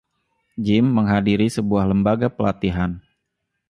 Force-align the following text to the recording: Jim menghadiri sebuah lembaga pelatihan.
Jim 0.65 0.85
menghadiri 0.95 1.45
sebuah 1.55 1.83
lembaga 1.91 2.25
pelatihan. 2.35 2.91